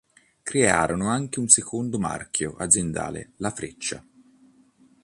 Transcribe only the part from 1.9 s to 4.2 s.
marchio aziendale, la freccia.